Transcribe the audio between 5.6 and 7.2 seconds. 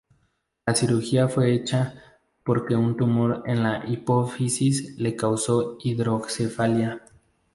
hidrocefalia.